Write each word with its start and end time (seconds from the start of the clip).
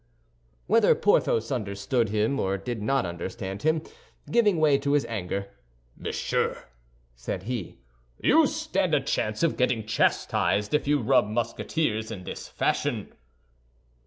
Whether 0.65 0.95
Porthos 0.95 1.51
understood 1.51 2.09
him 2.09 2.39
or 2.39 2.57
did 2.57 2.81
not 2.81 3.05
understand 3.05 3.61
him, 3.61 3.83
giving 4.31 4.57
way 4.57 4.79
to 4.79 4.93
his 4.93 5.05
anger, 5.05 5.49
"Monsieur," 5.95 6.63
said 7.15 7.43
he, 7.43 7.77
"you 8.17 8.47
stand 8.47 8.95
a 8.95 8.99
chance 9.01 9.43
of 9.43 9.57
getting 9.57 9.85
chastised 9.85 10.73
if 10.73 10.87
you 10.87 10.99
rub 11.03 11.27
Musketeers 11.27 12.09
in 12.09 12.23
this 12.23 12.47
fashion." 12.47 13.13